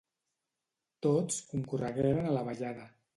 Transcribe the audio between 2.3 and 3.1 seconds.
a la ballada.